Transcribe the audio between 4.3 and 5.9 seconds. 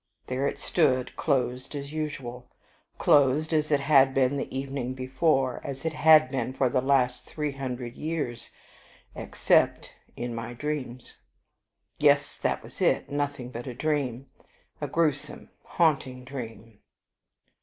the evening before, as